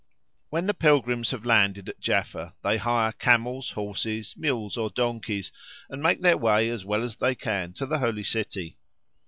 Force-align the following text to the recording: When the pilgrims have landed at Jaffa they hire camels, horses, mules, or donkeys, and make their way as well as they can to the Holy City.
When 0.49 0.65
the 0.65 0.73
pilgrims 0.73 1.29
have 1.29 1.45
landed 1.45 1.87
at 1.87 1.99
Jaffa 1.99 2.55
they 2.63 2.77
hire 2.77 3.11
camels, 3.11 3.69
horses, 3.69 4.33
mules, 4.35 4.75
or 4.75 4.89
donkeys, 4.89 5.51
and 5.91 6.01
make 6.01 6.21
their 6.23 6.37
way 6.37 6.71
as 6.71 6.83
well 6.83 7.03
as 7.03 7.17
they 7.17 7.35
can 7.35 7.73
to 7.73 7.85
the 7.85 7.99
Holy 7.99 8.23
City. 8.23 8.79